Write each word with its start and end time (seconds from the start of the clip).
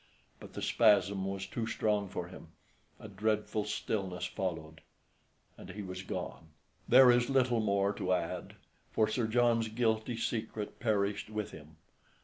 But 0.39 0.53
the 0.53 0.63
spasm 0.63 1.25
was 1.25 1.45
too 1.45 1.67
strong 1.67 2.09
for 2.09 2.29
him; 2.29 2.47
a 2.99 3.07
dreadful 3.07 3.65
stillness 3.65 4.25
followed, 4.25 4.81
and 5.59 5.69
he 5.69 5.83
was 5.83 6.01
gone. 6.01 6.47
There 6.89 7.11
is 7.11 7.29
little 7.29 7.59
more 7.59 7.93
to 7.93 8.13
add; 8.13 8.55
for 8.91 9.07
Sir 9.07 9.27
John's 9.27 9.67
guilty 9.67 10.17
secret, 10.17 10.79
perished 10.79 11.29
with 11.29 11.51
him. 11.51 11.75